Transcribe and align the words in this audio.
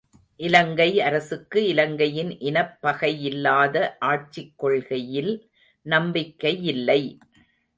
இலங்கை 0.39 1.01
அரசுக்கு, 1.01 1.67
இலங்கையின் 1.67 2.31
இனப்பகையில்லாத 2.39 3.75
ஆட்சிக் 3.99 4.57
கொள்கையில் 4.57 5.33
நம்பிக்கையில்லை. 5.85 7.01